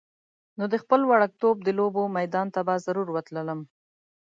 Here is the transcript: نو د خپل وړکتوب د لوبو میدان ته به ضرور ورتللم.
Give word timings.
نو 0.57 0.63
د 0.73 0.75
خپل 0.83 1.01
وړکتوب 1.11 1.55
د 1.63 1.69
لوبو 1.79 2.03
میدان 2.17 2.47
ته 2.53 2.59
به 2.67 2.75
ضرور 2.85 3.07
ورتللم. 3.11 3.59